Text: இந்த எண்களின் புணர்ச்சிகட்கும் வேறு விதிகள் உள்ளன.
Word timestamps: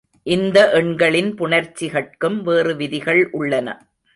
இந்த 0.27 0.71
எண்களின் 0.71 1.35
புணர்ச்சிகட்கும் 1.35 2.41
வேறு 2.41 2.75
விதிகள் 2.75 3.29
உள்ளன. 3.31 3.67